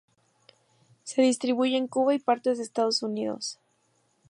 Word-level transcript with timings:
Se 1.03 1.21
distribuye 1.21 1.77
en 1.77 1.85
Cuba 1.85 2.15
y 2.15 2.17
partes 2.17 2.57
de 2.57 2.63
Estados 2.63 3.03
Unidos. 3.03 3.59